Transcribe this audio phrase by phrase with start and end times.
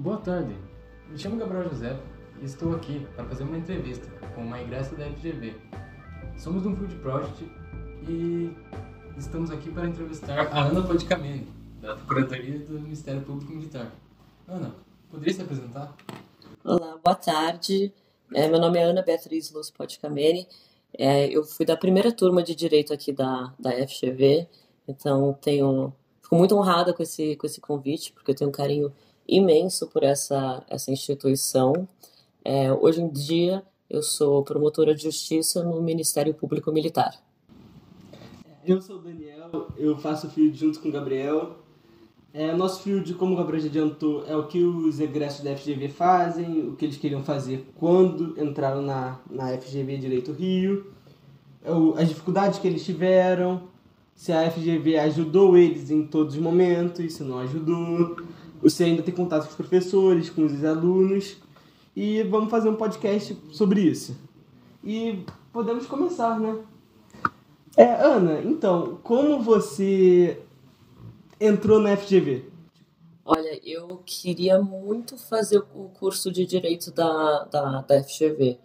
[0.00, 0.56] Boa tarde,
[1.10, 1.94] me chamo Gabriel José
[2.40, 5.54] e estou aqui para fazer uma entrevista com uma ingressa da FGV.
[6.38, 7.44] Somos um Food Project
[8.08, 8.50] e
[9.18, 11.46] estamos aqui para entrevistar a Ana Podicamene,
[11.82, 13.92] da Procuradoria do Ministério Público Militar.
[14.48, 14.74] Ana,
[15.10, 15.94] poderia se apresentar?
[16.64, 17.92] Olá, boa tarde.
[18.32, 20.48] É, meu nome é Ana Beatriz Luz Podicamene.
[20.96, 24.48] É, eu fui da primeira turma de Direito aqui da, da FGV,
[24.88, 25.92] então tenho,
[26.22, 28.90] fico muito honrada com esse, com esse convite, porque eu tenho um carinho
[29.30, 31.88] imenso por essa, essa instituição.
[32.44, 37.14] É, hoje em dia, eu sou promotora de justiça no Ministério Público Militar.
[38.64, 41.56] Eu sou o Daniel, eu faço field junto com o Gabriel.
[42.32, 45.88] É, nosso field, como o Gabriel já adiantou, é o que os egressos da FGV
[45.88, 50.92] fazem, o que eles queriam fazer quando entraram na, na FGV Direito Rio,
[51.64, 53.68] é as dificuldades que eles tiveram,
[54.14, 58.16] se a FGV ajudou eles em todos os momentos, se não ajudou,
[58.62, 61.36] você ainda tem contato com os professores, com os alunos.
[61.94, 64.16] E vamos fazer um podcast sobre isso.
[64.84, 66.58] E podemos começar, né?
[67.76, 70.40] É, Ana, então, como você
[71.40, 72.44] entrou na FGV?
[73.24, 78.58] Olha, eu queria muito fazer o curso de Direito da, da, da FGV.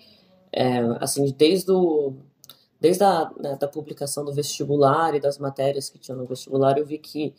[0.52, 2.14] É, assim, desde, o,
[2.80, 6.86] desde a né, da publicação do vestibular e das matérias que tinha no vestibular, eu
[6.86, 7.33] vi que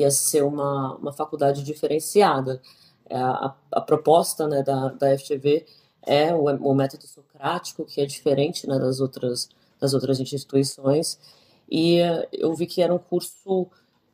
[0.00, 2.60] ia ser uma, uma faculdade diferenciada.
[3.08, 5.64] É, a, a proposta né, da, da FGV
[6.02, 9.48] é o, o, método socrático, que é diferente né, das, outras,
[9.80, 11.18] das outras instituições,
[11.70, 11.98] e
[12.32, 13.66] eu vi que era um curso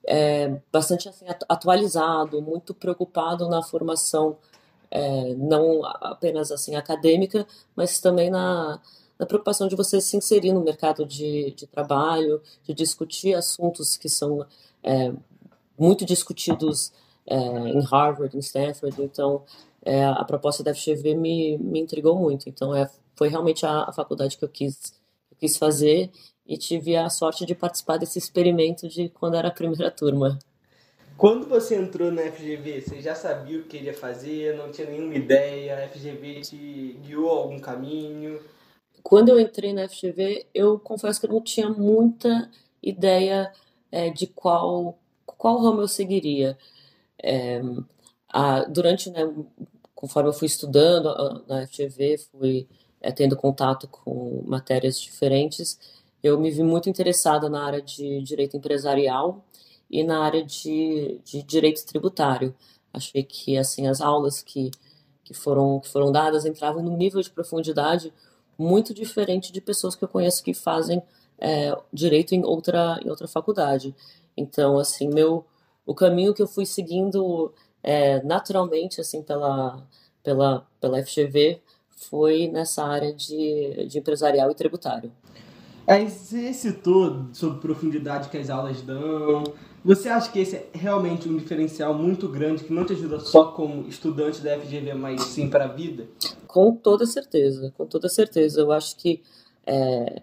[0.06, 4.38] é, bastante assim, atualizado, muito preocupado na formação
[4.90, 8.80] é, não apenas assim acadêmica, mas também na,
[9.18, 14.08] na preocupação de você se inserir no mercado de, de trabalho, de discutir assuntos que
[14.08, 14.44] são
[14.82, 15.12] é,
[15.78, 16.92] muito discutidos
[17.26, 19.44] é, em Harvard, em Stanford, então
[19.84, 23.92] é, a proposta da FGV me, me intrigou muito, então é, foi realmente a, a
[23.92, 24.94] faculdade que eu quis,
[25.30, 26.10] eu quis fazer
[26.46, 30.38] e tive a sorte de participar desse experimento de quando era a primeira turma.
[31.16, 35.14] Quando você entrou na FGV, você já sabia o que queria fazer, não tinha nenhuma
[35.14, 38.40] ideia, a FGV te guiou algum caminho?
[39.02, 42.50] Quando eu entrei na FGV, eu confesso que eu não tinha muita
[42.82, 43.52] ideia
[43.90, 46.56] é, de qual qual ramo eu seguiria?
[47.22, 47.60] É,
[48.28, 49.20] a, durante, né,
[49.94, 52.68] conforme eu fui estudando a, na FGV, fui
[53.00, 55.78] é, tendo contato com matérias diferentes,
[56.22, 59.44] eu me vi muito interessada na área de direito empresarial
[59.90, 62.54] e na área de, de direito tributário.
[62.92, 64.70] Achei que assim as aulas que,
[65.24, 68.12] que, foram, que foram dadas entravam num nível de profundidade
[68.56, 71.02] muito diferente de pessoas que eu conheço que fazem
[71.38, 73.94] é, direito em outra, em outra faculdade.
[74.36, 75.44] Então, assim, meu
[75.84, 79.82] o caminho que eu fui seguindo é, naturalmente, assim, pela,
[80.22, 81.60] pela, pela FGV
[81.90, 85.10] foi nessa área de, de empresarial e tributário.
[85.86, 89.42] Aí você citou sobre profundidade que as aulas dão.
[89.84, 93.46] Você acha que esse é realmente um diferencial muito grande que não te ajuda só
[93.46, 96.06] como estudante da FGV, mas sim para a vida?
[96.46, 98.60] Com toda certeza, com toda certeza.
[98.60, 99.20] Eu acho que
[99.66, 100.22] é,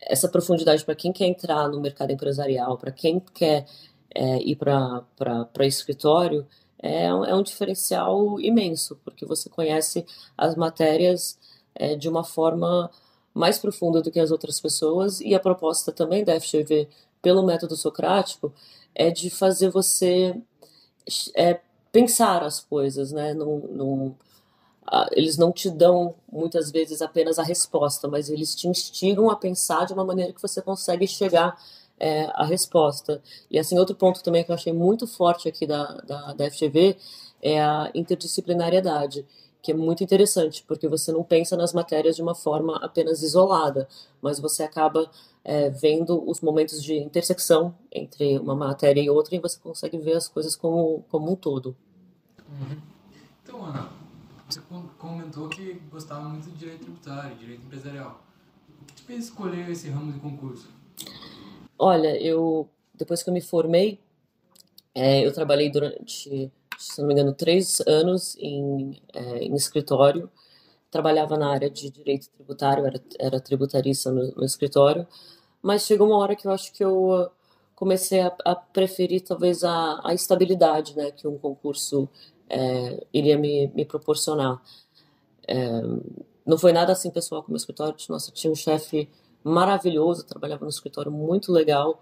[0.00, 3.66] essa profundidade para quem quer entrar no mercado empresarial, para quem quer
[4.14, 6.46] é, ir para escritório,
[6.78, 11.38] é um, é um diferencial imenso, porque você conhece as matérias
[11.74, 12.90] é, de uma forma
[13.34, 16.88] mais profunda do que as outras pessoas, e a proposta também da FGV,
[17.20, 18.52] pelo método socrático,
[18.94, 20.34] é de fazer você
[21.34, 21.60] é,
[21.92, 23.34] pensar as coisas, né?
[23.34, 24.14] Num, num,
[25.12, 29.86] eles não te dão muitas vezes apenas a resposta, mas eles te instigam a pensar
[29.86, 31.58] de uma maneira que você consegue chegar
[31.98, 33.20] é, à resposta.
[33.50, 36.96] E assim, outro ponto também que eu achei muito forte aqui da, da, da FGV
[37.42, 39.26] é a interdisciplinariedade,
[39.60, 43.88] que é muito interessante, porque você não pensa nas matérias de uma forma apenas isolada,
[44.22, 45.10] mas você acaba
[45.44, 50.16] é, vendo os momentos de intersecção entre uma matéria e outra e você consegue ver
[50.16, 51.76] as coisas como, como um todo.
[52.48, 52.78] Uhum.
[53.42, 53.97] Então, Ana,
[54.48, 54.62] você
[54.96, 58.22] comentou que gostava muito de direito tributário, direito empresarial.
[58.80, 60.68] O que te fez escolher esse ramo de concurso?
[61.78, 64.00] Olha, eu depois que eu me formei,
[64.94, 70.28] é, eu trabalhei durante, se não me engano, três anos em, é, em escritório.
[70.90, 75.06] Trabalhava na área de direito tributário, era, era tributarista no, no escritório.
[75.62, 77.30] Mas chegou uma hora que eu acho que eu
[77.74, 82.08] comecei a, a preferir talvez a, a estabilidade né, que um concurso
[82.48, 84.60] é, iria me, me proporcionar.
[85.46, 85.82] É,
[86.46, 87.94] não foi nada assim pessoal com o meu escritório.
[88.08, 89.08] Nossa, tinha um chefe
[89.44, 92.00] maravilhoso, trabalhava no escritório muito legal,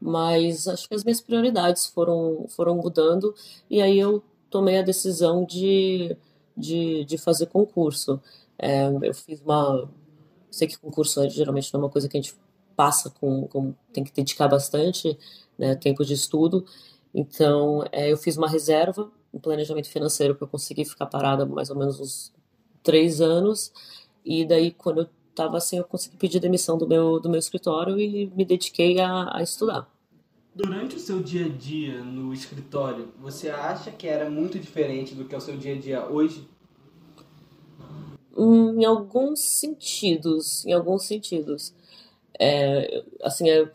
[0.00, 3.34] mas acho que as minhas prioridades foram, foram mudando
[3.68, 6.16] e aí eu tomei a decisão de,
[6.56, 8.20] de, de fazer concurso.
[8.58, 9.88] É, eu fiz uma.
[10.50, 12.34] Sei que concurso geralmente não é uma coisa que a gente
[12.74, 13.46] passa com.
[13.48, 15.18] com tem que dedicar bastante
[15.58, 16.64] né, tempo de estudo.
[17.14, 21.70] Então, é, eu fiz uma reserva, um planejamento financeiro para eu conseguir ficar parada mais
[21.70, 22.32] ou menos uns
[22.82, 23.72] três anos.
[24.24, 27.98] E daí, quando eu estava assim, eu consegui pedir demissão do meu, do meu escritório
[28.00, 29.88] e me dediquei a, a estudar.
[30.54, 35.26] Durante o seu dia a dia no escritório, você acha que era muito diferente do
[35.26, 36.48] que é o seu dia a dia hoje?
[38.34, 41.74] Em alguns sentidos, em alguns sentidos.
[42.38, 43.70] É, assim, é,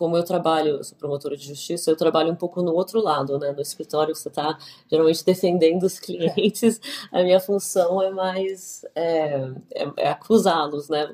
[0.00, 3.38] como eu trabalho, eu sou promotora de justiça, eu trabalho um pouco no outro lado,
[3.38, 3.52] né?
[3.52, 4.56] No escritório você está
[4.90, 6.80] geralmente defendendo os clientes,
[7.12, 11.12] a minha função é mais é, é, é acusá-los, né?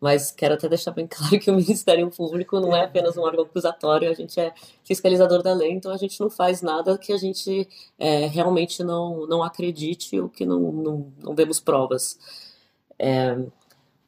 [0.00, 3.44] Mas quero até deixar bem claro que o Ministério Público não é apenas um órgão
[3.44, 4.52] acusatório, a gente é
[4.82, 9.24] fiscalizador da lei, então a gente não faz nada que a gente é, realmente não,
[9.28, 12.18] não acredite ou que não, não, não demos provas.
[12.98, 13.38] É,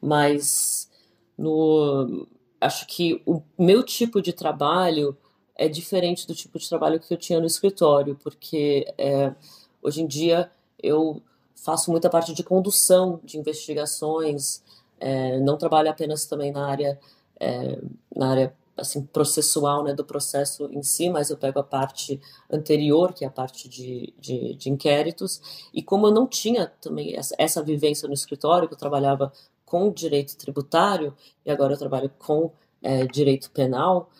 [0.01, 0.89] mas
[1.37, 2.27] no,
[2.63, 5.17] acho que o meu tipo de trabalho
[5.55, 9.33] é diferente do tipo de trabalho que eu tinha no escritório, porque é,
[9.81, 10.49] hoje em dia
[10.81, 11.21] eu
[11.55, 14.63] faço muita parte de condução de investigações,
[14.99, 16.99] é, não trabalho apenas também na área,
[17.39, 17.79] é,
[18.15, 22.19] na área assim, processual né, do processo em si, mas eu pego a parte
[22.49, 27.15] anterior, que é a parte de, de, de inquéritos, e como eu não tinha também
[27.15, 29.31] essa, essa vivência no escritório, que eu trabalhava
[29.73, 34.11] com direito tributário, e agora eu trabalho com é, direito penal,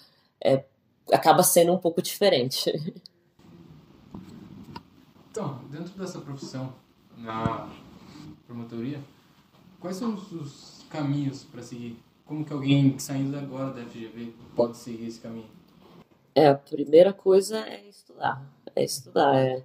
[0.43, 0.65] é,
[1.11, 2.71] acaba sendo um pouco diferente.
[5.29, 6.75] Então, dentro dessa profissão,
[7.17, 7.67] na
[8.45, 8.99] promotoria,
[9.79, 11.97] quais são os caminhos para seguir?
[12.23, 15.49] Como que alguém saindo agora da FGV pode seguir esse caminho?
[16.35, 18.47] É, a primeira coisa é estudar.
[18.75, 19.35] É estudar.
[19.35, 19.63] É,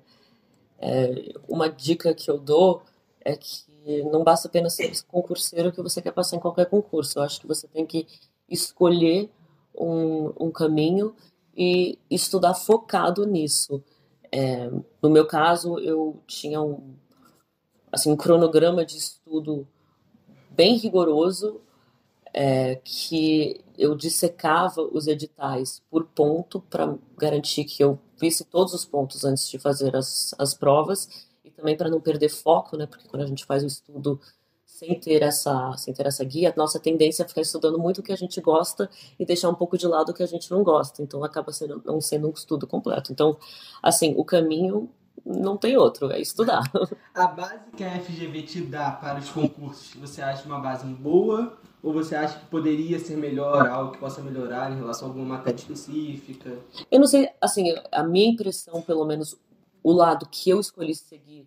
[0.78, 2.82] é, uma dica que eu dou
[3.20, 3.67] é que
[4.10, 7.18] não basta apenas ser concurseiro que você quer passar em qualquer concurso.
[7.18, 8.06] Eu acho que você tem que
[8.48, 9.30] escolher
[9.74, 11.14] um, um caminho
[11.56, 13.82] e estudar focado nisso.
[14.30, 14.70] É,
[15.02, 16.94] no meu caso, eu tinha um,
[17.90, 19.66] assim, um cronograma de estudo
[20.50, 21.60] bem rigoroso,
[22.34, 28.84] é, que eu dissecava os editais por ponto para garantir que eu visse todos os
[28.84, 31.27] pontos antes de fazer as, as provas
[31.58, 32.86] também para não perder foco, né?
[32.86, 34.20] Porque quando a gente faz o estudo
[34.64, 38.02] sem ter essa sem ter essa guia, a nossa tendência é ficar estudando muito o
[38.02, 38.88] que a gente gosta
[39.18, 41.02] e deixar um pouco de lado o que a gente não gosta.
[41.02, 43.12] Então acaba sendo não sendo um estudo completo.
[43.12, 43.36] Então,
[43.82, 44.88] assim, o caminho
[45.26, 46.62] não tem outro, é estudar.
[47.12, 51.58] A base que a FGV te dá para os concursos, você acha uma base boa
[51.82, 55.36] ou você acha que poderia ser melhor, algo que possa melhorar em relação a alguma
[55.36, 56.56] matéria específica?
[56.90, 59.36] Eu não sei, assim, a minha impressão, pelo menos
[59.82, 61.46] o lado que eu escolhi seguir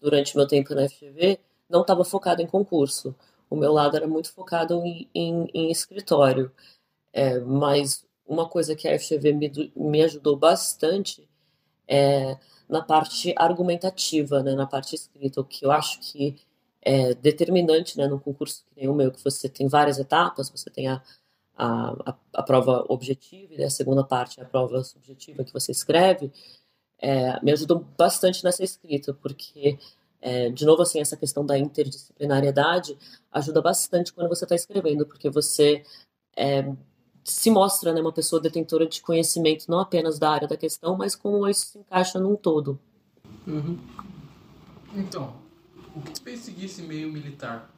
[0.00, 1.38] durante meu tempo na FGV
[1.68, 3.14] não estava focado em concurso.
[3.48, 6.50] O meu lado era muito focado em, em, em escritório.
[7.12, 11.28] É, mas uma coisa que a FGV me, me ajudou bastante
[11.86, 12.38] é
[12.68, 16.36] na parte argumentativa, né, na parte escrita, o que eu acho que
[16.80, 20.70] é determinante né, no concurso que nem o meu, que você tem várias etapas, você
[20.70, 21.02] tem a,
[21.56, 26.32] a, a, prova objetiva e a segunda parte é a prova subjetiva que você escreve,
[27.00, 29.78] é, me ajudou bastante nessa escrita, porque,
[30.20, 32.96] é, de novo, assim, essa questão da interdisciplinariedade
[33.32, 35.82] ajuda bastante quando você está escrevendo, porque você
[36.36, 36.70] é,
[37.24, 41.16] se mostra né, uma pessoa detentora de conhecimento não apenas da área da questão, mas
[41.16, 42.78] como isso se encaixa num todo.
[43.46, 43.78] Uhum.
[44.94, 45.36] Então,
[45.94, 47.70] o que te fez seguir esse meio militar?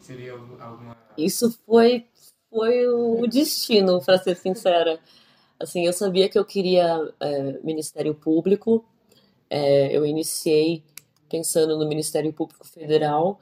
[0.00, 0.96] Seria alguma.
[1.16, 2.06] Isso foi,
[2.50, 4.98] foi o destino, para ser sincera.
[5.58, 8.84] Assim, eu sabia que eu queria é, Ministério Público.
[9.48, 10.82] É, eu iniciei
[11.28, 13.38] pensando no Ministério Público Federal,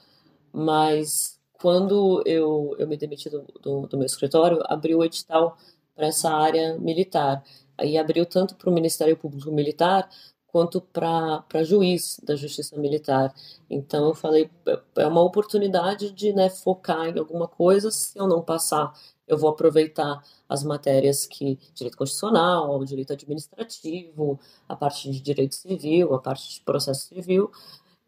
[0.52, 5.56] mas quando eu, eu me demiti do, do, do meu escritório, abriu o edital
[5.94, 7.42] para essa área militar.
[7.76, 10.08] Aí abriu tanto para o Ministério Público Militar
[10.46, 13.34] quanto para juiz da Justiça Militar.
[13.70, 14.50] Então eu falei,
[14.96, 17.90] é uma oportunidade de né, focar em alguma coisa.
[17.90, 18.92] Se eu não passar
[19.26, 24.38] eu vou aproveitar as matérias que direito constitucional, direito administrativo,
[24.68, 27.50] a parte de direito civil, a parte de processo civil,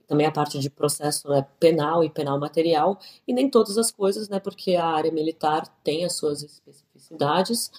[0.06, 4.28] também a parte de processo né, penal e penal material, e nem todas as coisas,
[4.28, 7.70] né, porque a área militar tem as suas especificidades,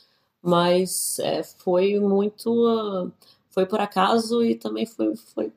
[0.41, 2.51] mas é, foi muito.
[2.51, 3.11] Uh,
[3.49, 5.51] foi por acaso e também foi, foi,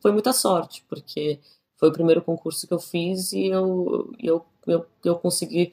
[0.00, 1.40] foi muita sorte, porque
[1.78, 5.72] foi o primeiro concurso que eu fiz e eu, eu, eu, eu consegui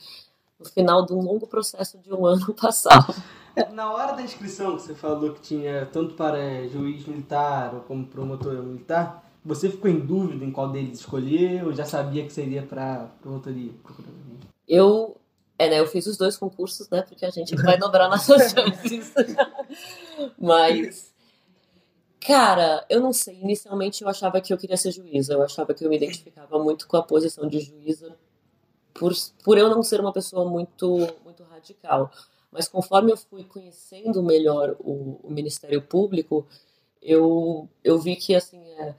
[0.59, 3.07] no final de um longo processo de um ano passar.
[3.55, 7.81] É, na hora da inscrição que você falou que tinha tanto para juiz militar ou
[7.81, 12.33] como promotor militar, você ficou em dúvida em qual deles escolher ou já sabia que
[12.33, 13.71] seria para promotoria?
[14.67, 15.15] Eu,
[15.57, 19.13] é, né, eu fiz os dois concursos, né, porque a gente vai dobrar nossas chances.
[20.37, 21.13] Mas,
[22.19, 23.39] cara, eu não sei.
[23.39, 25.33] Inicialmente eu achava que eu queria ser juíza.
[25.33, 28.17] Eu achava que eu me identificava muito com a posição de juíza
[28.95, 32.09] por, por eu não ser uma pessoa muito, muito radical.
[32.51, 36.47] Mas conforme eu fui conhecendo melhor o, o Ministério Público,
[37.01, 38.95] eu, eu vi que assim é,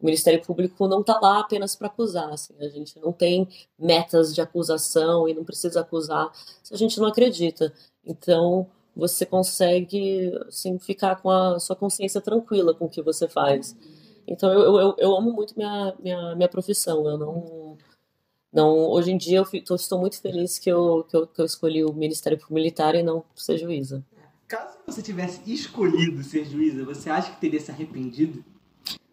[0.00, 2.32] o Ministério Público não está lá apenas para acusar.
[2.32, 3.46] Assim, a gente não tem
[3.78, 6.30] metas de acusação e não precisa acusar
[6.62, 7.72] se a gente não acredita.
[8.04, 13.76] Então você consegue assim, ficar com a sua consciência tranquila com o que você faz.
[14.26, 17.06] Então eu, eu, eu amo muito minha, minha, minha profissão.
[17.06, 17.76] Eu não
[18.54, 21.44] não, hoje em dia eu fico, estou muito feliz que eu, que eu, que, eu,
[21.44, 24.04] escolhi o Ministério Público Militar e não ser juíza.
[24.46, 28.44] Caso você tivesse escolhido ser juíza, você acha que teria se arrependido?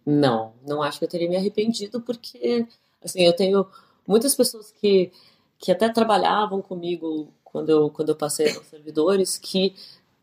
[0.06, 2.68] Não, não acho que eu teria me arrependido porque,
[3.04, 3.66] assim, eu tenho
[4.06, 5.12] muitas pessoas que,
[5.58, 9.74] que até trabalhavam comigo quando eu, quando eu passei aos servidores que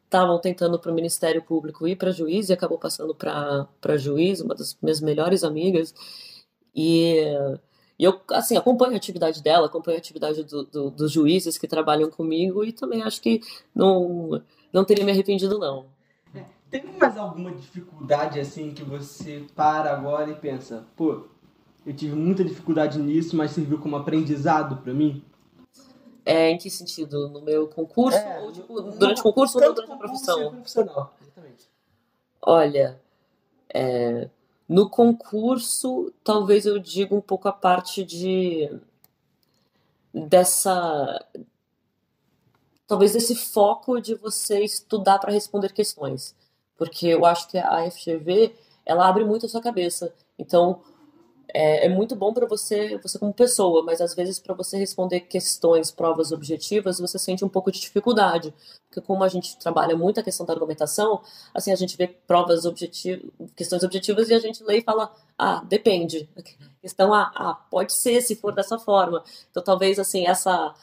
[0.04, 4.54] estavam tentando para o Ministério Público ir para juiz e acabou passando para juiz, uma
[4.54, 5.92] das minhas melhores amigas.
[6.72, 7.25] E
[7.99, 11.67] e eu, assim, acompanho a atividade dela, acompanho a atividade do, do, dos juízes que
[11.67, 13.40] trabalham comigo e também acho que
[13.75, 14.40] não,
[14.73, 15.87] não teria me arrependido, não.
[16.33, 21.25] É, teve mais alguma dificuldade, assim, que você para agora e pensa, pô,
[21.85, 25.25] eu tive muita dificuldade nisso, mas serviu como aprendizado para mim?
[26.25, 27.28] É, em que sentido?
[27.28, 28.19] No meu concurso?
[28.19, 30.50] É, ou, tipo, durante o concurso ou durante a profissão?
[30.50, 31.69] profissional, exatamente.
[32.43, 33.00] Olha,
[33.75, 34.28] é,
[34.68, 38.70] no concurso, talvez eu diga um pouco a parte de
[40.12, 41.25] dessa
[42.87, 46.34] talvez esse foco de você estudar para responder questões,
[46.76, 50.12] porque eu acho que a FGV ela abre muito a sua cabeça.
[50.38, 50.80] Então,
[51.52, 55.21] é, é muito bom para você, você como pessoa, mas às vezes para você responder
[55.21, 58.52] questões, provas objetivas, você sente um pouco de dificuldade,
[58.88, 61.23] porque como a gente trabalha muito a questão da argumentação,
[61.55, 63.25] assim a gente vê provas objetivas,
[63.57, 66.28] questões objetivas e a gente lê e fala, ah, depende.
[66.81, 69.25] Questão ah, ah, pode ser se for dessa forma.
[69.50, 70.75] Então talvez assim essa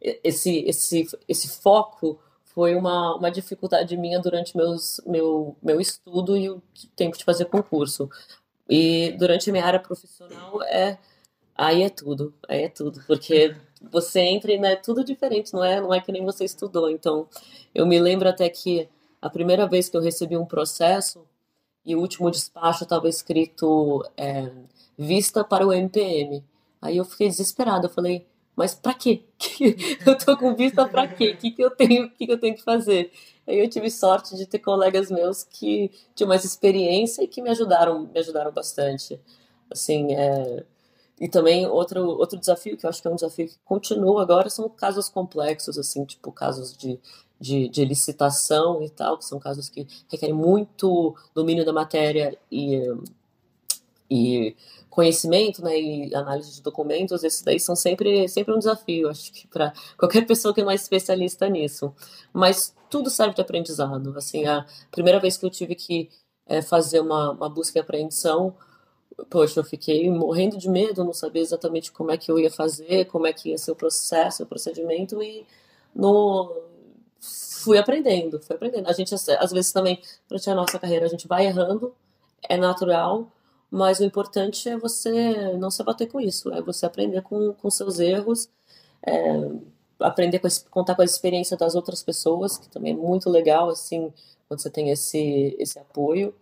[0.00, 2.18] esse esse esse foco
[2.54, 6.62] foi uma, uma dificuldade minha durante meus, meu, meu estudo e o
[6.94, 8.10] tempo de fazer concurso.
[8.68, 10.98] E durante a minha área profissional é
[11.54, 13.54] aí é tudo, aí é tudo, porque
[13.90, 16.88] você entra e é tudo diferente, não é, não é que nem você estudou.
[16.90, 17.26] Então,
[17.74, 18.88] eu me lembro até que
[19.20, 21.24] a primeira vez que eu recebi um processo
[21.84, 24.50] e o último despacho estava escrito é,
[24.96, 26.44] vista para o MPM.
[26.80, 28.26] Aí eu fiquei desesperada, eu falei,
[28.56, 29.22] mas para quê?
[30.06, 31.32] eu tô com vista para quê?
[31.32, 33.12] O que, que eu tenho, que, que eu tenho que fazer?
[33.46, 38.06] Eu tive sorte de ter colegas meus que tinham mais experiência e que me ajudaram,
[38.06, 39.20] me ajudaram bastante.
[39.70, 40.64] Assim, é...
[41.20, 44.50] e também outro outro desafio que eu acho que é um desafio que continua agora
[44.50, 47.00] são casos complexos, assim, tipo casos de
[47.42, 52.80] de, de licitação e tal, que são casos que requerem muito domínio da matéria e,
[54.10, 54.56] e
[54.90, 59.46] conhecimento, né, e análise de documentos, esses daí são sempre, sempre um desafio, acho que
[59.46, 61.94] para qualquer pessoa que não é especialista nisso.
[62.32, 64.14] Mas tudo serve de aprendizado.
[64.16, 66.10] Assim, a primeira vez que eu tive que
[66.46, 68.54] é, fazer uma, uma busca e apreensão,
[69.30, 73.06] poxa, eu fiquei morrendo de medo, não sabia exatamente como é que eu ia fazer,
[73.06, 75.46] como é que ia ser o processo, o procedimento, e
[75.94, 76.54] no,
[77.62, 78.88] fui aprendendo, fui aprendendo.
[78.88, 81.94] A gente, às vezes, também, durante a nossa carreira, a gente vai errando,
[82.48, 83.30] é natural,
[83.72, 87.70] mas o importante é você não se abater com isso, é você aprender com, com
[87.70, 88.50] seus erros,
[89.02, 89.50] é,
[89.98, 94.12] aprender com contar com a experiência das outras pessoas, que também é muito legal, assim,
[94.46, 96.34] quando você tem esse, esse apoio.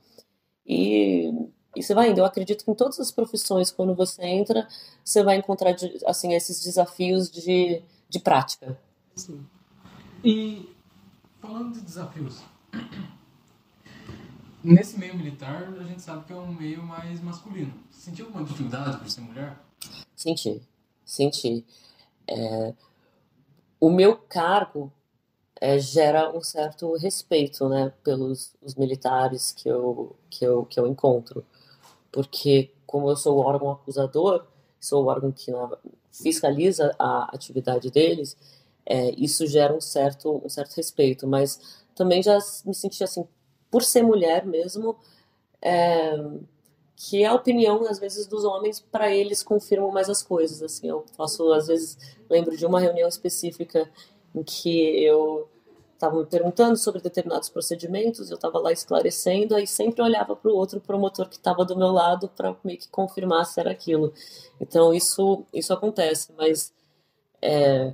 [0.66, 1.32] E,
[1.76, 2.18] e você vai indo.
[2.18, 4.66] Eu acredito que em todas as profissões, quando você entra,
[5.04, 8.76] você vai encontrar, assim, esses desafios de, de prática.
[9.14, 9.46] Sim.
[10.24, 10.68] E
[11.40, 12.42] falando de desafios,
[14.62, 17.72] Nesse meio militar, a gente sabe que é um meio mais masculino.
[17.90, 19.56] Você sentiu alguma dificuldade por ser mulher?
[20.14, 20.62] Senti,
[21.04, 21.64] senti.
[22.28, 22.74] É,
[23.80, 24.92] o meu cargo
[25.60, 30.86] é, gera um certo respeito, né, pelos os militares que eu, que, eu, que eu
[30.86, 31.44] encontro.
[32.12, 34.46] Porque, como eu sou o órgão acusador,
[34.80, 35.52] sou o órgão que
[36.12, 38.36] fiscaliza a atividade deles,
[38.86, 41.26] é, isso gera um certo, um certo respeito.
[41.26, 43.26] Mas também já me senti assim,
[43.70, 44.96] por ser mulher mesmo,
[45.62, 46.16] é,
[46.96, 50.62] que a opinião às vezes dos homens para eles confirmam mais as coisas.
[50.62, 51.96] Assim, eu posso às vezes
[52.28, 53.90] lembro de uma reunião específica
[54.34, 55.48] em que eu
[55.94, 60.54] estavam me perguntando sobre determinados procedimentos, eu estava lá esclarecendo, aí sempre olhava para o
[60.54, 64.12] outro promotor que estava do meu lado para meio que confirmar se era aquilo.
[64.58, 66.72] Então isso isso acontece, mas
[67.42, 67.92] é,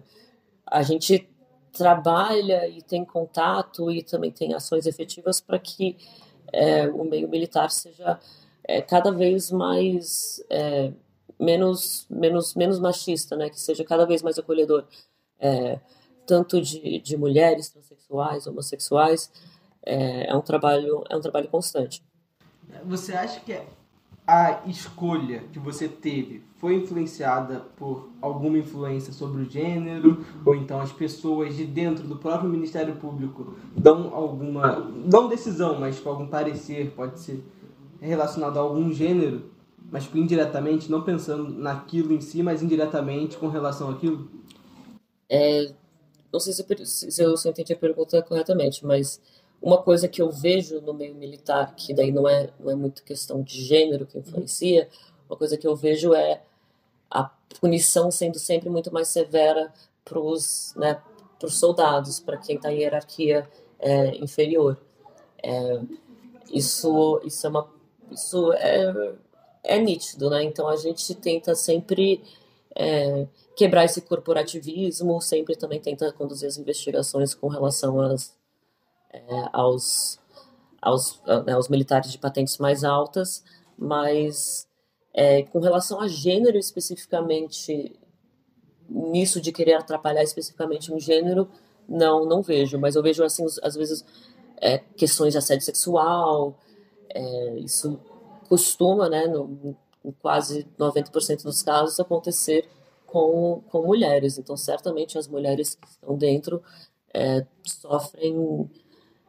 [0.64, 1.28] a gente
[1.76, 5.96] trabalha e tem contato e também tem ações efetivas para que
[6.52, 8.18] é, o meio militar seja
[8.64, 10.92] é, cada vez mais é,
[11.38, 13.50] menos menos menos machista, né?
[13.50, 14.84] Que seja cada vez mais acolhedor,
[15.38, 15.78] é,
[16.26, 19.30] tanto de, de mulheres transexuais, homossexuais.
[19.84, 22.02] É, é um trabalho é um trabalho constante.
[22.84, 23.58] Você acha que
[24.26, 30.80] a escolha que você teve foi influenciada por alguma influência sobre o gênero ou então
[30.80, 36.26] as pessoas de dentro do próprio Ministério Público dão alguma não decisão, mas com algum
[36.26, 37.44] parecer pode ser
[38.00, 39.50] relacionado a algum gênero,
[39.90, 44.28] mas tipo, indiretamente, não pensando naquilo em si, mas indiretamente com relação àquilo?
[45.28, 45.72] É,
[46.32, 49.20] não sei se eu, se eu, se eu entendi a pergunta corretamente, mas
[49.60, 53.02] uma coisa que eu vejo no meio militar, que daí não é, não é muito
[53.02, 54.88] questão de gênero que influencia,
[55.28, 56.42] uma coisa que eu vejo é
[57.10, 57.30] a
[57.60, 59.72] punição sendo sempre muito mais severa
[60.04, 61.00] para os né,
[61.48, 64.78] soldados, para quem está em hierarquia é, inferior.
[65.42, 65.80] É,
[66.52, 67.76] isso, isso é uma
[68.10, 69.14] isso é,
[69.64, 70.42] é nítido, né?
[70.44, 72.22] Então a gente tenta sempre
[72.74, 78.36] é, quebrar esse corporativismo, sempre também tenta conduzir as investigações com relação às,
[79.12, 79.20] é,
[79.52, 80.18] aos,
[80.80, 83.42] aos, né, aos militares de patentes mais altas,
[83.76, 84.68] mas
[85.16, 87.98] é, com relação a gênero especificamente,
[88.86, 91.48] nisso de querer atrapalhar especificamente um gênero,
[91.88, 94.04] não, não vejo, mas eu vejo, assim, às vezes,
[94.58, 96.58] é, questões de assédio sexual,
[97.08, 97.98] é, isso
[98.46, 102.68] costuma, né, no, em quase 90% dos casos, acontecer
[103.06, 104.36] com, com mulheres.
[104.36, 106.62] Então, certamente as mulheres que estão dentro
[107.14, 108.70] é, sofrem,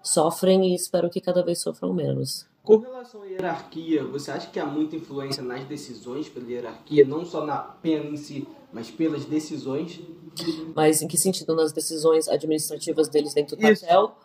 [0.03, 2.46] sofrem e espero que cada vez sofram menos.
[2.67, 7.24] Com relação à hierarquia, você acha que há muita influência nas decisões pela hierarquia, não
[7.24, 10.01] só na pena em si, mas pelas decisões?
[10.75, 11.56] Mas em que sentido?
[11.56, 13.86] Nas decisões administrativas deles dentro do Isso.
[13.86, 14.15] quartel?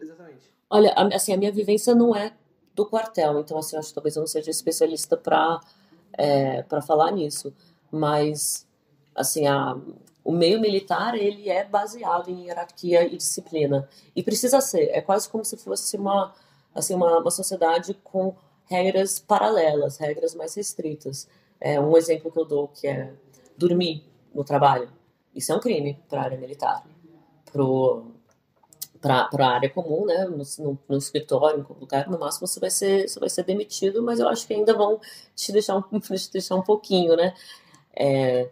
[0.00, 0.40] Exatamente.
[0.70, 2.32] Olha, assim, a minha vivência não é
[2.74, 3.38] do quartel.
[3.38, 5.60] Então, assim, acho que talvez eu não seja especialista para
[6.14, 7.52] é, para falar nisso.
[7.90, 8.66] Mas,
[9.14, 9.76] assim, a,
[10.24, 13.88] o meio militar, ele é baseado em hierarquia e disciplina.
[14.14, 14.90] E precisa ser.
[14.92, 16.32] É quase como se fosse uma,
[16.74, 18.34] assim, uma, uma sociedade com
[18.66, 21.28] regras paralelas, regras mais restritas.
[21.60, 23.12] É, um exemplo que eu dou que é
[23.56, 24.04] dormir
[24.34, 24.90] no trabalho.
[25.34, 26.84] Isso é um crime para a área militar.
[27.52, 32.60] Para a área comum, né, no, no, no, escritório, em qualquer lugar, no máximo você
[32.60, 35.00] vai ser, você vai ser demitido, mas eu acho que ainda vão
[35.34, 37.34] te deixar um, te deixar um pouquinho, né,
[37.94, 38.48] é,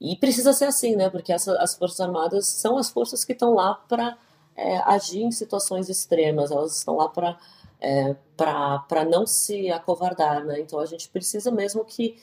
[0.00, 3.54] e precisa ser assim, né, porque essa, as Forças Armadas são as forças que estão
[3.54, 4.18] lá para
[4.56, 7.38] é, agir em situações extremas, elas estão lá para
[7.80, 12.16] é, para não se acovardar, né, então a gente precisa mesmo que,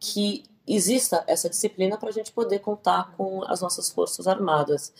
[0.00, 4.92] que exista essa disciplina para a gente poder contar com as nossas Forças Armadas.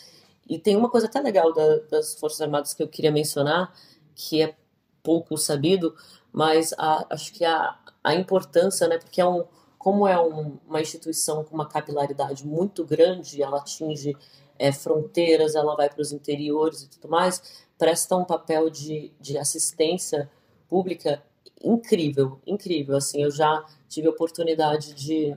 [0.48, 3.74] E tem uma coisa até legal da, das Forças Armadas que eu queria mencionar,
[4.14, 4.54] que é
[5.02, 5.94] pouco sabido,
[6.32, 9.44] mas a, acho que a, a importância, né, porque é um,
[9.78, 14.16] como é um, uma instituição com uma capilaridade muito grande, ela atinge
[14.58, 19.36] é, fronteiras, ela vai para os interiores e tudo mais, presta um papel de, de
[19.38, 20.30] assistência
[20.68, 21.22] pública
[21.62, 22.96] incrível, incrível.
[22.96, 25.36] Assim, eu já tive a oportunidade de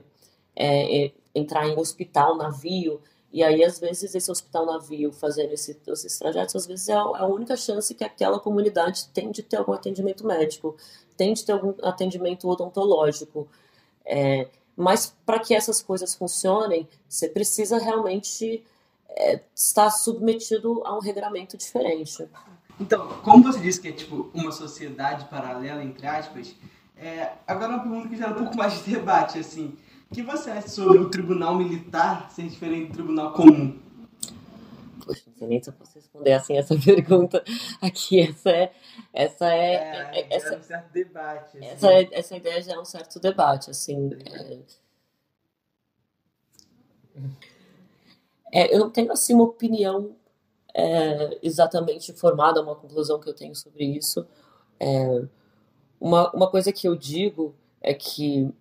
[0.54, 3.00] é, entrar em hospital, navio,
[3.30, 6.96] e aí, às vezes, esse hospital navio fazendo esse, esses trajetos, às vezes é a,
[6.96, 10.76] é a única chance que aquela comunidade tem de ter algum atendimento médico,
[11.16, 13.46] tem de ter algum atendimento odontológico.
[14.04, 18.64] É, mas para que essas coisas funcionem, você precisa realmente
[19.10, 22.28] é, estar submetido a um regramento diferente.
[22.80, 26.54] Então, como você disse que é tipo uma sociedade paralela, entre aspas,
[26.96, 29.76] é, agora uma pergunta que gera um pouco mais de debate, assim.
[30.10, 33.78] O que você acha sobre o tribunal militar ser diferente do tribunal comum?
[35.04, 37.42] Poxa, não sei nem se eu posso responder assim essa pergunta
[37.80, 38.20] aqui.
[38.20, 38.72] Essa é.
[39.12, 39.74] Essa é.
[39.74, 41.58] é, é essa, um certo debate.
[41.58, 41.66] Assim.
[41.66, 44.10] Essa, é, essa ideia já é um certo debate, assim.
[44.24, 44.58] É,
[48.52, 50.14] é, eu não tenho assim uma opinião
[50.74, 54.26] é, exatamente formada, uma conclusão que eu tenho sobre isso.
[54.78, 55.22] É,
[56.00, 58.52] uma, uma coisa que eu digo é que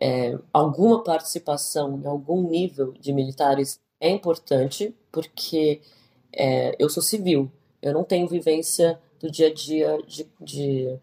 [0.00, 5.80] é, alguma participação em algum nível de militares é importante, porque
[6.32, 7.50] é, eu sou civil,
[7.82, 10.98] eu não tenho vivência do dia a dia de, de,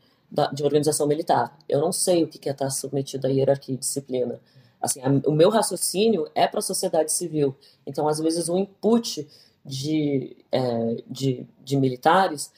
[0.54, 1.56] de organização militar.
[1.70, 4.40] Eu não sei o que é estar submetido à hierarquia e disciplina.
[4.82, 7.56] Assim, a, o meu raciocínio é para a sociedade civil.
[7.86, 9.28] Então, às vezes, o input
[9.66, 12.52] de, é, de, de militares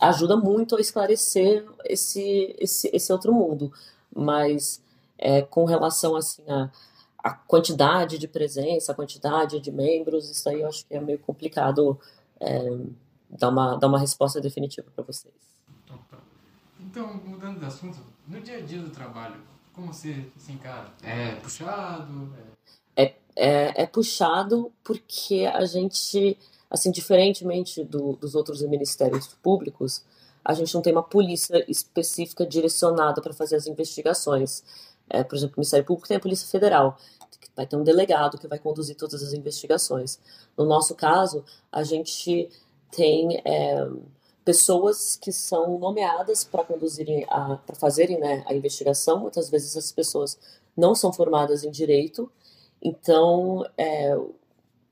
[0.00, 3.72] ajuda muito a esclarecer esse, esse, esse outro mundo.
[4.14, 4.82] Mas
[5.18, 6.70] é, com relação assim a,
[7.18, 11.18] a quantidade de presença, a quantidade de membros, isso aí eu acho que é meio
[11.18, 11.98] complicado
[12.40, 12.78] é,
[13.28, 15.34] dar, uma, dar uma resposta definitiva para vocês.
[16.78, 19.40] Então, mudando de assunto, no dia a dia do trabalho,
[19.74, 20.92] como você se encara?
[21.02, 22.32] É puxado?
[22.96, 26.38] É, é, é puxado porque a gente,
[26.70, 30.04] assim, diferentemente do, dos outros ministérios públicos,
[30.44, 34.62] a gente não tem uma polícia específica direcionada para fazer as investigações.
[35.08, 36.96] É, por exemplo, o Ministério Público tem a Polícia Federal,
[37.40, 40.20] que vai ter um delegado que vai conduzir todas as investigações.
[40.56, 42.48] No nosso caso, a gente
[42.90, 43.88] tem é,
[44.44, 49.20] pessoas que são nomeadas para conduzirem, para fazerem né, a investigação.
[49.20, 50.38] Muitas vezes essas pessoas
[50.76, 52.30] não são formadas em direito,
[52.82, 54.16] então é,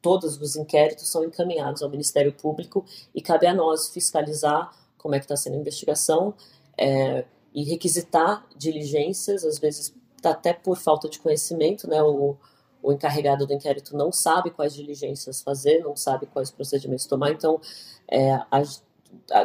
[0.01, 2.85] todos os inquéritos são encaminhados ao Ministério Público
[3.15, 6.35] e cabe a nós fiscalizar como é que está sendo a investigação
[6.79, 12.03] é, e requisitar diligências, às vezes até por falta de conhecimento, né?
[12.03, 12.37] O,
[12.83, 17.61] o encarregado do inquérito não sabe quais diligências fazer, não sabe quais procedimentos tomar, então
[18.09, 18.62] é, a,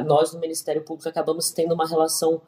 [0.05, 2.41] nós no Ministério Público acabamos tendo uma relação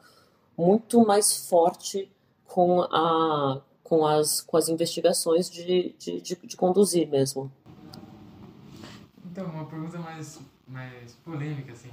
[0.56, 2.10] muito mais forte
[2.46, 7.50] com, a, com, as, com as investigações de, de, de, de conduzir mesmo.
[9.24, 11.90] Então, uma pergunta mais, mais polêmica, assim.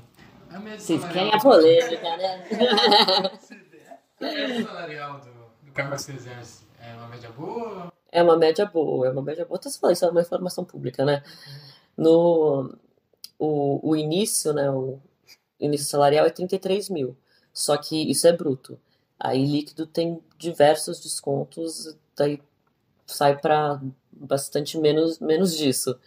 [0.49, 2.47] A média Vocês querem a polêmica, né?
[4.19, 7.93] a média salarial do, do cargo exerce é uma média boa?
[8.11, 9.59] É uma média boa, é uma média boa.
[9.61, 11.21] Você falou, isso é uma informação pública, né?
[11.95, 12.73] No
[13.37, 14.99] o, o início, né, o,
[15.59, 17.15] início salarial é 33 mil.
[17.53, 18.79] Só que isso é bruto.
[19.19, 22.39] Aí líquido tem diversos descontos, daí
[23.05, 25.97] sai para bastante menos, menos disso.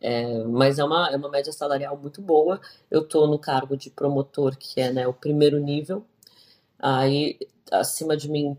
[0.00, 2.60] É, mas é uma, é uma média salarial muito boa.
[2.90, 6.04] Eu estou no cargo de promotor, que é né, o primeiro nível.
[6.78, 7.38] Aí,
[7.72, 8.56] acima de mim,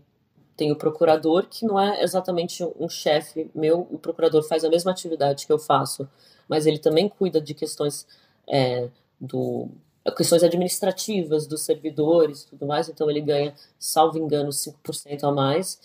[0.56, 3.86] tem o procurador, que não é exatamente um chefe meu.
[3.90, 6.08] O procurador faz a mesma atividade que eu faço,
[6.48, 8.06] mas ele também cuida de questões
[8.48, 8.88] é,
[9.20, 9.68] do
[10.12, 15.80] questões administrativas dos servidores tudo mais, então ele ganha, salvo engano, 5% a mais.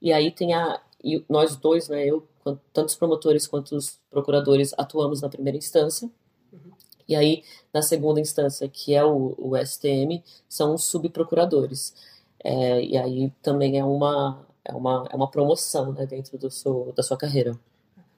[0.00, 0.80] E aí tem a.
[1.02, 2.26] E nós dois, né, eu,
[2.72, 6.10] tanto os promotores quanto os procuradores, atuamos na primeira instância.
[6.52, 6.72] Uhum.
[7.08, 11.94] E aí, na segunda instância, que é o, o STM, são os subprocuradores.
[12.42, 16.92] É, e aí também é uma, é uma, é uma promoção né, dentro do seu,
[16.96, 17.58] da sua carreira.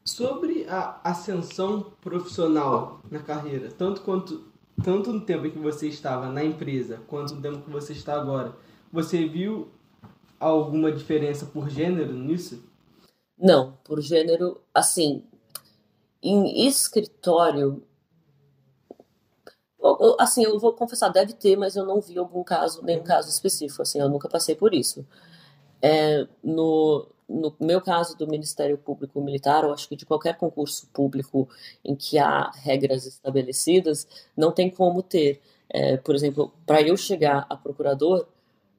[0.05, 4.48] Sobre a ascensão profissional na carreira, tanto quanto
[4.83, 8.15] tanto no tempo em que você estava na empresa quanto no tempo que você está
[8.15, 8.55] agora,
[8.93, 9.69] você viu
[10.39, 12.63] alguma diferença por gênero nisso?
[13.37, 15.25] Não, por gênero, assim,
[16.23, 17.83] em escritório,
[20.19, 23.83] assim, eu vou confessar, deve ter, mas eu não vi algum caso, nenhum caso específico,
[23.83, 25.07] assim, eu nunca passei por isso.
[25.81, 30.87] É, no, no meu caso do Ministério Público Militar, ou acho que de qualquer concurso
[30.89, 31.49] público
[31.85, 35.41] em que há regras estabelecidas, não tem como ter.
[35.69, 38.27] É, por exemplo, para eu chegar a procurador,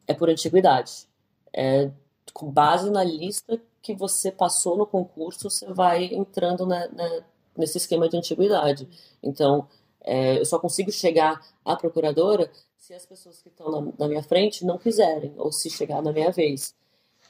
[0.07, 1.07] é por antiguidade.
[1.53, 1.91] É,
[2.33, 7.23] com base na lista que você passou no concurso, você vai entrando na, na,
[7.55, 8.87] nesse esquema de antiguidade.
[9.21, 9.67] Então,
[10.01, 14.23] é, eu só consigo chegar à procuradora se as pessoas que estão na, na minha
[14.23, 16.73] frente não quiserem, ou se chegar na minha vez.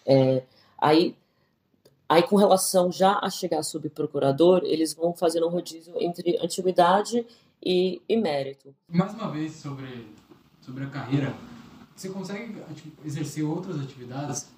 [0.05, 0.43] É,
[0.79, 1.15] Aí,
[2.07, 7.25] aí com relação já a chegar subprocurador, eles vão fazendo um rodízio entre antiguidade
[7.63, 8.73] e, e mérito.
[8.87, 10.07] Mais uma vez sobre,
[10.61, 11.35] sobre a carreira,
[11.95, 14.49] você consegue tipo, exercer outras atividades,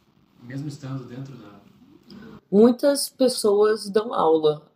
[0.44, 1.60] mesmo estando dentro da...
[2.52, 4.70] Muitas pessoas dão aula,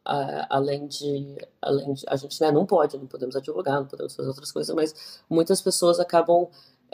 [0.50, 4.30] além de, além de a gente né, não pode, não podemos advogar, não podemos fazer
[4.30, 6.48] outras coisas, mas muitas pessoas acabam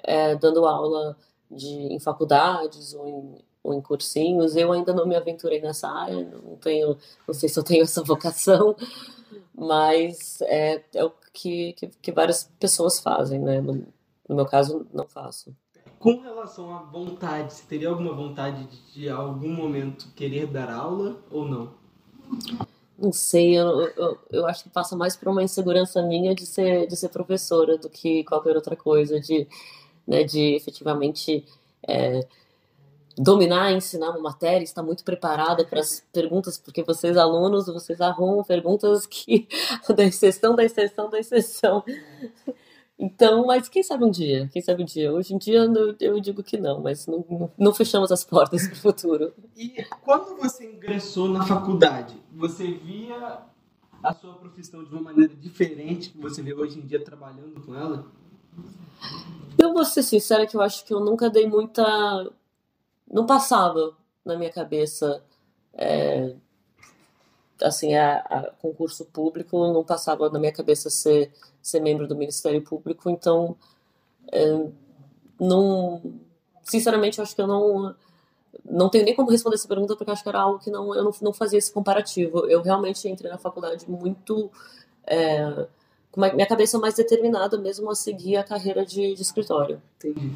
[0.04, 1.16] é, dando aula
[1.50, 4.56] de, em faculdades ou em, ou em cursinhos.
[4.56, 6.98] Eu ainda não me aventurei nessa área, não tenho,
[7.28, 8.76] não sei se eu tenho essa vocação,
[9.54, 13.62] mas é, é o que, que, que, várias pessoas fazem, né?
[13.62, 13.86] No,
[14.28, 15.56] no, meu caso, não faço.
[16.00, 21.22] Com relação à vontade, você teria alguma vontade de, de algum momento querer dar aula
[21.30, 21.74] ou não?
[22.98, 26.88] Não sei, eu, eu, eu acho que passa mais por uma insegurança minha de ser,
[26.88, 29.48] de ser professora do que qualquer outra coisa, de,
[30.08, 31.46] né, de efetivamente
[31.88, 32.28] é,
[33.22, 38.44] dominar, ensinar uma matéria, estar muito preparada para as perguntas, porque vocês alunos, vocês arrumam
[38.44, 39.48] perguntas que
[39.96, 41.84] da exceção, da exceção, da exceção.
[42.98, 45.12] Então, mas quem sabe um dia, quem sabe um dia.
[45.12, 45.68] Hoje em dia
[46.00, 49.34] eu digo que não, mas não, não fechamos as portas para o futuro.
[49.56, 53.40] E quando você ingressou na faculdade, você via
[54.04, 57.76] a sua profissão de uma maneira diferente que você vê hoje em dia trabalhando com
[57.76, 58.06] ela?
[59.58, 62.32] Eu vou ser sincera que eu acho que eu nunca dei muita.
[63.12, 63.96] Não passava
[64.26, 65.24] na minha cabeça.
[65.74, 66.34] É...
[67.62, 72.60] Assim, a, a, concurso público não passava na minha cabeça ser, ser membro do Ministério
[72.64, 73.56] Público, então
[74.32, 74.68] é,
[75.40, 76.02] não,
[76.64, 77.96] sinceramente, eu acho que eu não
[78.66, 81.04] não tenho nem como responder essa pergunta porque acho que era algo que não eu
[81.04, 82.46] não, não fazia esse comparativo.
[82.48, 84.52] Eu realmente entrei na faculdade muito
[85.06, 85.68] é,
[86.12, 89.82] com a minha cabeça mais determinada mesmo a seguir a carreira de, de escritório.
[89.98, 90.36] Entendi.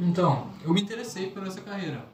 [0.00, 2.04] Então, eu me interessei por essa carreira.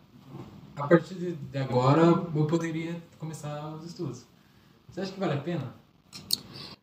[0.77, 4.25] A partir de agora, eu poderia começar os estudos.
[4.89, 5.75] Você acha que vale a pena?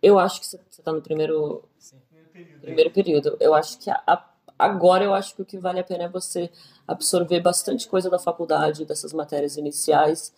[0.01, 1.97] Eu acho que você está no primeiro, Sim.
[2.09, 2.61] Primeiro período.
[2.61, 3.38] primeiro período.
[3.39, 4.25] Eu acho que a, a
[4.57, 6.49] agora eu acho que o que vale a pena é você
[6.88, 10.33] absorver bastante coisa da faculdade, dessas matérias iniciais,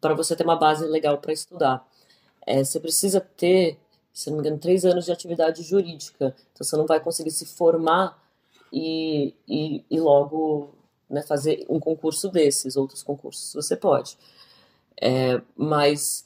[0.00, 1.86] para você ter uma base legal para estudar.
[2.46, 3.78] É, você precisa ter,
[4.12, 6.34] se não me engano, três anos de atividade jurídica.
[6.52, 8.21] Então você não vai conseguir se formar
[8.72, 10.74] e, e, e logo
[11.08, 14.16] né, fazer um concurso desses, outros concursos você pode.
[15.00, 16.24] É, mas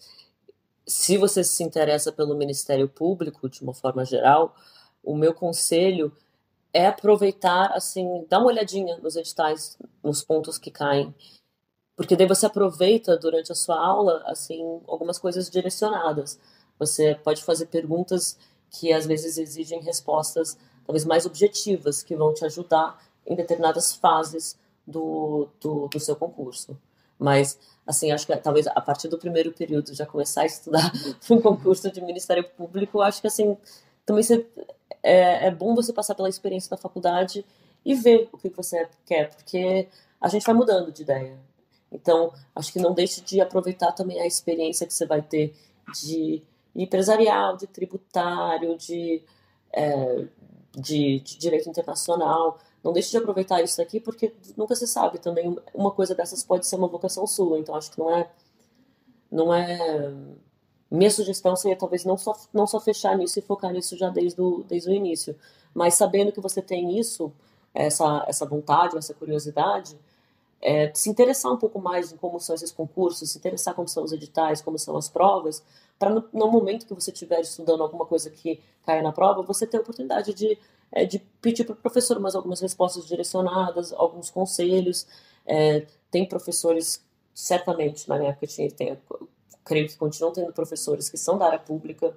[0.86, 4.54] se você se interessa pelo Ministério Público de uma forma geral,
[5.02, 6.12] o meu conselho
[6.72, 11.14] é aproveitar, assim, dar uma olhadinha nos editais, nos pontos que caem,
[11.96, 16.38] porque daí você aproveita durante a sua aula, assim, algumas coisas direcionadas.
[16.78, 18.36] Você pode fazer perguntas
[18.70, 24.56] que às vezes exigem respostas talvez mais objetivas, que vão te ajudar em determinadas fases
[24.86, 26.78] do, do, do seu concurso.
[27.18, 30.92] Mas, assim, acho que talvez a partir do primeiro período já começar a estudar
[31.30, 33.56] um concurso de Ministério Público, acho que, assim,
[34.04, 34.46] também você,
[35.02, 37.44] é, é bom você passar pela experiência da faculdade
[37.84, 39.88] e ver o que você quer, porque
[40.20, 41.38] a gente vai mudando de ideia.
[41.90, 45.54] Então, acho que não deixe de aproveitar também a experiência que você vai ter
[45.94, 46.42] de
[46.74, 49.22] empresarial, de tributário, de,
[49.72, 50.24] é,
[50.76, 52.58] de, de, direito internacional.
[52.84, 55.56] Não deixe de aproveitar isso daqui, porque nunca se sabe também.
[55.74, 57.58] Uma coisa dessas pode ser uma vocação sua.
[57.58, 58.30] Então, acho que não é,
[59.30, 60.12] não é
[60.90, 64.40] minha sugestão seria talvez não só, não só fechar nisso e focar nisso já desde
[64.40, 65.36] o, desde o início,
[65.74, 67.32] mas sabendo que você tem isso,
[67.74, 69.98] essa, essa vontade, essa curiosidade,
[70.60, 74.04] é, se interessar um pouco mais em como são esses concursos, se interessar como são
[74.04, 75.62] os editais, como são as provas,
[75.98, 79.66] para no, no, momento que você estiver estudando alguma coisa que caia na prova, você
[79.66, 80.58] ter a oportunidade de,
[80.92, 85.06] é, de pedir para o professor mais algumas respostas direcionadas, alguns conselhos.
[85.46, 87.02] É, tem professores,
[87.34, 88.98] certamente, na minha época tinha, tem
[89.64, 92.16] creio que continuam tendo professores que são da área pública,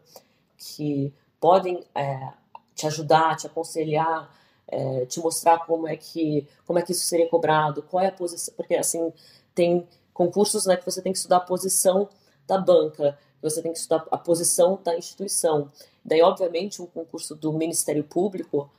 [0.55, 2.31] que podem é,
[2.75, 4.29] te ajudar, te aconselhar,
[4.69, 8.11] é, te mostrar como é que como é que isso seria cobrado, qual é a
[8.11, 9.11] posição, porque assim
[9.53, 12.07] tem concursos né, que você tem que estudar a posição
[12.45, 15.71] da banca, você tem que estudar a posição da instituição.
[16.03, 18.69] Daí, obviamente, um concurso do Ministério Público,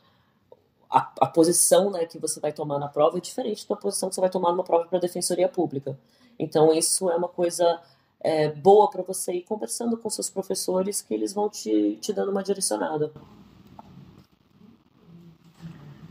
[0.91, 4.15] a, a posição né, que você vai tomar na prova é diferente da posição que
[4.15, 5.99] você vai tomar numa prova para a Defensoria Pública.
[6.39, 7.81] Então, isso é uma coisa
[8.21, 12.31] é, boa para você ir conversando com seus professores que eles vão te, te dando
[12.31, 13.13] uma direcionada.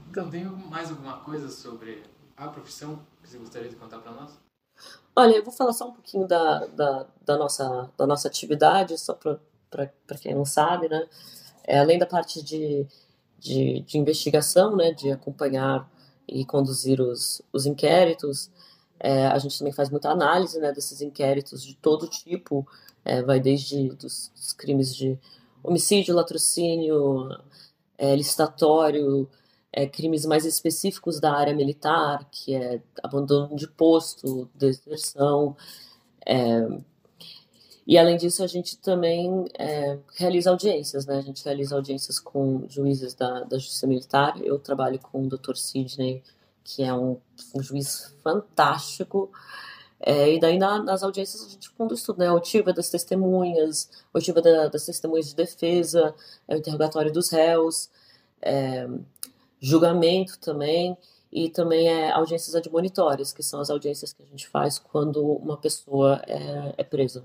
[0.10, 2.04] Então, tem mais alguma coisa sobre
[2.36, 4.32] a profissão que você gostaria de contar para nós?
[5.16, 9.14] Olha, eu vou falar só um pouquinho da, da, da nossa, da nossa atividade, só
[9.14, 11.08] para quem não sabe, né?
[11.64, 12.88] É, além da parte de,
[13.38, 15.88] de, de investigação, né, de acompanhar
[16.28, 18.50] e conduzir os, os inquéritos,
[19.00, 22.68] é, a gente também faz muita análise né, desses inquéritos de todo tipo,
[23.06, 25.20] é, vai desde dos, dos, crimes de
[25.62, 27.30] homicídio, latrocínio,
[27.98, 29.30] é, licitatório,
[29.72, 35.56] é, crimes mais específicos da área militar, que é abandono de posto, deserção.
[36.26, 36.68] É,
[37.86, 41.18] e além disso, a gente também é, realiza audiências, né?
[41.18, 44.40] A gente realiza audiências com juízes da, da Justiça Militar.
[44.42, 45.56] Eu trabalho com o Dr.
[45.56, 46.22] Sidney
[46.70, 47.18] que é um,
[47.56, 49.32] um juiz fantástico.
[50.00, 52.28] É, e daí na, nas audiências a gente conduz tudo, né?
[52.28, 56.14] A oitiva das testemunhas, a da, das testemunhas de defesa,
[56.48, 57.90] é, o interrogatório dos réus,
[58.42, 58.88] é,
[59.60, 60.98] julgamento também,
[61.32, 65.58] e também é audiências admonitórias, que são as audiências que a gente faz quando uma
[65.58, 67.24] pessoa é, é presa.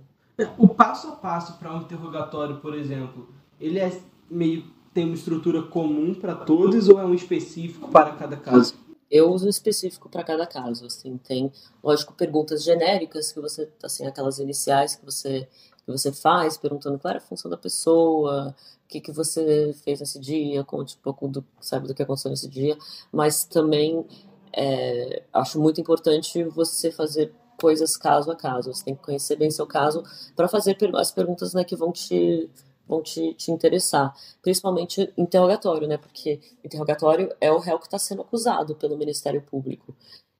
[0.59, 3.29] O passo a passo para um interrogatório, por exemplo,
[3.61, 3.91] ele é
[4.29, 8.75] meio tem uma estrutura comum para todos ou é um específico para cada caso?
[9.11, 14.41] eu uso específico para cada caso, assim, tem, lógico, perguntas genéricas que você, assim, aquelas
[14.41, 15.49] iniciais que você
[15.85, 20.01] que você faz, perguntando qual era a função da pessoa, o que, que você fez
[20.01, 22.77] nesse dia, conte um pouco do, sabe, do que aconteceu nesse dia,
[23.13, 24.05] mas também
[24.53, 28.73] é, acho muito importante você fazer coisas caso a caso.
[28.73, 30.03] Você tem que conhecer bem seu caso
[30.37, 32.51] para fazer as perguntas né, que vão te
[32.87, 35.97] vão te, te interessar, principalmente interrogatório, né?
[35.97, 39.97] Porque interrogatório é o réu que está sendo acusado pelo Ministério Público.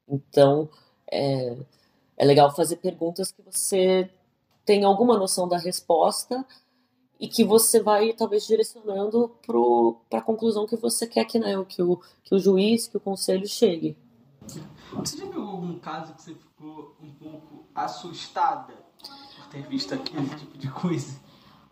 [0.07, 0.69] Então,
[1.11, 1.57] é,
[2.19, 4.11] é legal fazer perguntas que você
[4.65, 6.45] tem alguma noção da resposta
[7.19, 9.31] e que você vai talvez direcionando
[10.09, 13.01] para a conclusão que você quer que, né, que, o, que o juiz, que o
[13.01, 13.97] conselho chegue.
[14.93, 18.75] Você já viu algum caso que você ficou um pouco assustada
[19.37, 21.19] por ter visto aquele tipo de coisa?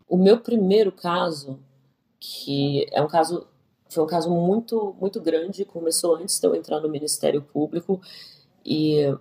[0.09, 1.59] O meu primeiro caso,
[2.19, 3.47] que é um caso
[3.89, 8.01] foi um caso muito muito grande, começou antes de eu entrar no Ministério Público
[8.65, 9.15] e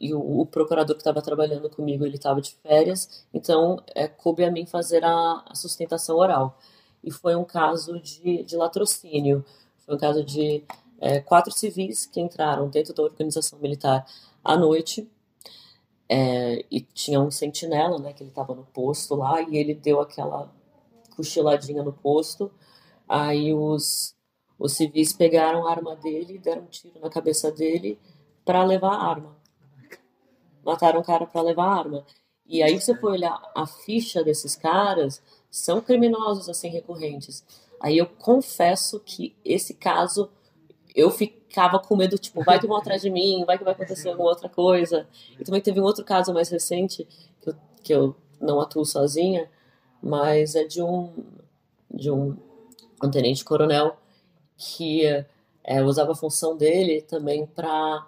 [0.00, 4.42] e o, o procurador que estava trabalhando comigo ele estava de férias, então é, coube
[4.42, 6.58] a mim fazer a, a sustentação oral.
[7.04, 9.44] E foi um caso de, de latrocínio,
[9.84, 10.64] foi um caso de
[11.00, 14.06] é, quatro civis que entraram dentro da organização militar
[14.42, 15.08] à noite
[16.08, 20.00] é, e tinha um sentinela, né, que ele estava no posto lá e ele deu
[20.00, 20.50] aquela
[21.14, 22.50] cochiladinha no posto.
[23.08, 24.14] Aí os,
[24.58, 27.98] os civis pegaram a arma dele, deram um tiro na cabeça dele
[28.44, 29.39] para levar a arma
[30.64, 32.04] mataram o cara para levar arma.
[32.46, 37.44] E aí você for olhar a ficha desses caras, são criminosos assim recorrentes.
[37.80, 40.30] Aí eu confesso que esse caso
[40.94, 44.10] eu ficava com medo, tipo, vai que vão atrás de mim, vai que vai acontecer
[44.10, 45.08] alguma outra coisa.
[45.38, 47.06] E também teve um outro caso mais recente,
[47.40, 49.48] que eu, que eu não atuo sozinha,
[50.02, 51.12] mas é de um,
[51.90, 52.36] de um,
[53.02, 53.96] um tenente coronel
[54.56, 55.06] que
[55.64, 58.04] é, usava a função dele também para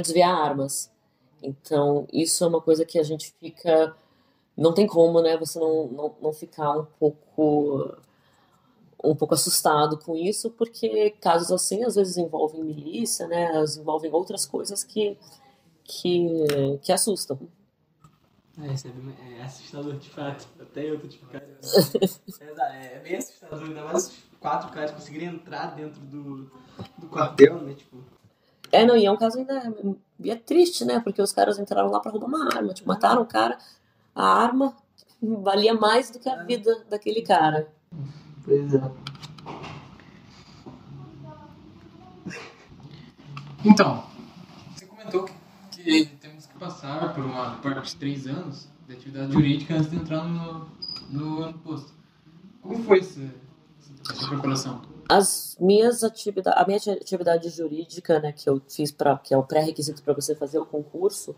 [0.00, 0.90] desviar armas.
[1.42, 3.94] Então, isso é uma coisa que a gente fica.
[4.56, 5.36] Não tem como, né?
[5.36, 7.96] Você não, não, não ficar um pouco
[9.02, 13.56] um pouco assustado com isso, porque casos assim às vezes envolvem milícia, né?
[13.56, 15.16] Às envolvem outras coisas que,
[15.84, 16.28] que,
[16.82, 17.38] que assustam.
[18.60, 20.48] É, é assustador de fato.
[20.60, 21.46] Até eu tô tipo, cara.
[22.40, 26.50] É, é bem assustador, ainda mais os quatro caras conseguirem entrar dentro do,
[26.98, 27.74] do quartel, né?
[27.74, 27.98] Tipo,
[28.70, 29.74] é, não, e é um caso ainda.
[30.20, 31.00] E é triste, né?
[31.00, 32.74] Porque os caras entraram lá pra roubar uma arma.
[32.74, 33.56] Tipo, mataram o cara,
[34.14, 34.74] a arma
[35.22, 37.68] valia mais do que a vida daquele cara.
[38.44, 38.90] Pois é.
[43.64, 44.04] Então,
[44.74, 49.32] você comentou que, que temos que passar por uma parte de três anos de atividade
[49.32, 50.68] jurídica antes de entrar no,
[51.10, 51.92] no ano posto.
[52.62, 53.20] Como foi essa,
[54.10, 54.80] essa preparação?
[55.08, 59.42] As minhas atividades, a minha atividade jurídica, né, que eu fiz para que é o
[59.42, 61.34] pré-requisito para você fazer o concurso,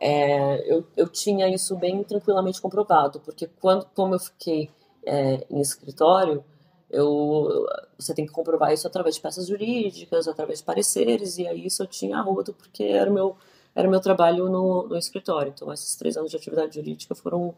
[0.00, 4.70] é, eu, eu tinha isso bem tranquilamente comprovado, porque quando como eu fiquei
[5.04, 6.44] é, em escritório,
[6.90, 7.66] eu,
[7.98, 11.82] você tem que comprovar isso através de peças jurídicas, através de pareceres, e aí isso
[11.82, 13.36] eu tinha rodo, porque era o meu,
[13.74, 15.52] era o meu trabalho no, no escritório.
[15.54, 17.54] Então, esses três anos de atividade jurídica foram,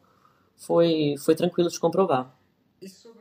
[0.57, 2.35] foi, foi tranquilo de comprovar.
[2.81, 3.16] Isso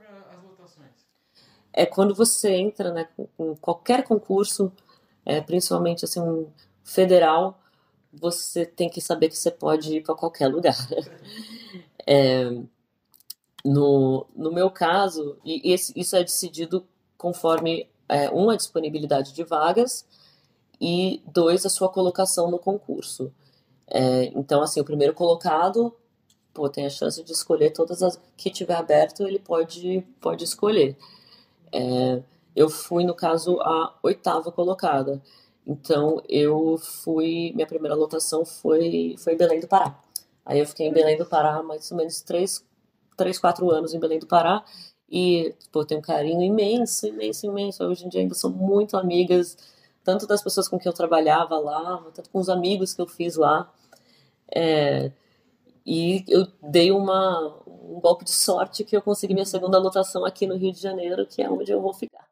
[1.76, 3.08] é quando você entra né,
[3.38, 4.72] com qualquer concurso,
[5.26, 6.48] é, principalmente assim, um
[6.84, 7.60] federal,
[8.14, 10.76] você tem que saber que você pode ir para qualquer lugar.
[12.08, 12.52] É,
[13.66, 16.86] no, no meu caso, e esse, isso é decidido
[17.18, 20.06] conforme, é, um, a disponibilidade de vagas
[20.80, 23.34] e, dois, a sua colocação no concurso.
[23.88, 25.92] É, então, assim, o primeiro colocado
[26.54, 30.96] pô, tem a chance de escolher todas as que tiver aberto, ele pode, pode escolher.
[31.76, 32.24] É,
[32.56, 35.22] eu fui, no caso, a oitava colocada.
[35.68, 37.52] Então, eu fui.
[37.56, 40.00] Minha primeira lotação foi, foi em Belém do Pará.
[40.46, 42.66] Aí eu fiquei em Belém do Pará mais ou menos três,
[43.18, 44.64] três quatro anos em Belém do Pará.
[45.10, 47.84] E, pô, tenho um carinho imenso, imenso, imenso.
[47.84, 49.58] Hoje em dia ainda sou muito amigas,
[50.04, 53.36] tanto das pessoas com quem eu trabalhava lá, tanto com os amigos que eu fiz
[53.36, 53.72] lá.
[54.56, 55.12] É,
[55.86, 60.48] e eu dei uma, um golpe de sorte que eu consegui minha segunda lotação aqui
[60.48, 62.28] no Rio de Janeiro, que é onde eu vou ficar.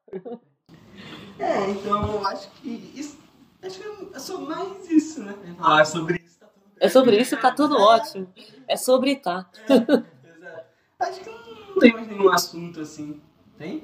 [1.40, 3.18] É, então eu acho que isso,
[3.62, 5.36] acho que é só mais isso, né?
[5.60, 6.88] Ah, é sobre isso, tá tudo bem.
[6.88, 8.28] É sobre isso, tá tudo ótimo.
[8.68, 9.50] É sobre tá.
[9.70, 13.20] É, acho que não tem mais nenhum assunto assim.
[13.58, 13.84] Tem?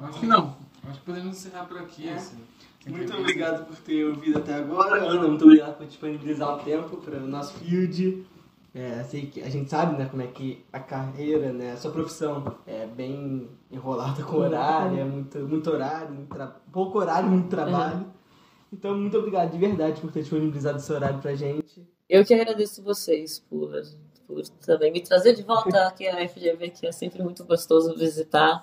[0.00, 0.56] Acho que não.
[0.88, 2.08] Acho que podemos encerrar por aqui.
[2.08, 2.14] É.
[2.14, 2.38] Assim.
[2.86, 5.04] Muito obrigado por ter ouvido até agora.
[5.04, 8.24] Ana, muito obrigado por disponibilizar o tempo para o nosso field.
[8.76, 11.90] É, assim, que a gente sabe né, como é que a carreira, né, a sua
[11.90, 16.36] profissão é bem enrolada com horário, é muito, muito horário, muito
[16.70, 18.12] pouco horário, muito trabalho.
[18.70, 21.88] Então, muito obrigado de verdade por ter disponibilizado esse horário pra gente.
[22.06, 23.70] Eu que agradeço vocês por,
[24.26, 28.62] por também me trazer de volta aqui à FGV, que é sempre muito gostoso visitar,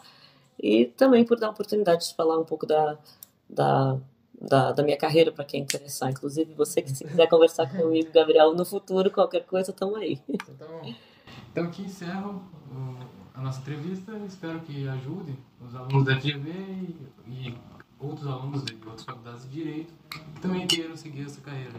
[0.61, 2.99] e também por dar a oportunidade de falar um pouco da,
[3.49, 3.99] da
[4.43, 6.09] da, da minha carreira para quem interessar.
[6.11, 10.19] Inclusive, você que se quiser conversar comigo, Gabriel, no futuro, qualquer coisa, estamos aí.
[10.29, 10.93] Então.
[11.51, 12.97] Então aqui encerro o-
[13.33, 14.11] a nossa entrevista.
[14.27, 15.35] Espero que ajude
[15.65, 16.95] os alunos da FGV e,
[17.27, 17.57] e
[17.99, 19.93] outros alunos de outras faculdades de Direito
[20.41, 21.71] também queiram seguir essa carreira.